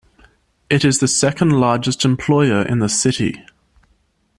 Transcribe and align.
It 0.67 0.83
is 0.83 0.97
the 0.97 1.07
second-largest 1.07 2.05
employer 2.05 2.63
in 2.63 2.79
the 2.79 2.89
city. 2.89 3.45